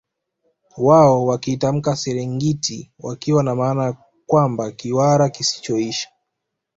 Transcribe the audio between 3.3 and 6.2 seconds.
na maana kwamba Kiwara kisichoisha